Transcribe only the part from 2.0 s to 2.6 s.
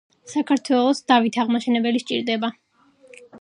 სჭირდება!!!!